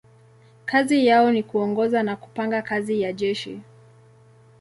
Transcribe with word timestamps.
Kazi 0.65 1.05
yao 1.05 1.31
ni 1.31 1.43
kuongoza 1.43 2.03
na 2.03 2.15
kupanga 2.15 2.61
kazi 2.61 3.01
ya 3.01 3.13
jeshi. 3.13 3.59